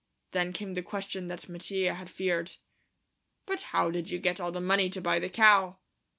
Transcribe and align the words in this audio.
Then 0.31 0.51
came 0.51 0.73
the 0.73 0.81
question 0.81 1.27
that 1.27 1.47
Mattia 1.47 1.93
had 1.93 2.09
feared. 2.09 2.55
"But 3.45 3.61
how 3.69 3.91
did 3.91 4.09
you 4.09 4.17
get 4.17 4.41
all 4.41 4.51
the 4.51 4.59
money 4.59 4.89
to 4.89 4.99
buy 4.99 5.19
the 5.19 5.29
cow?" 5.29 5.77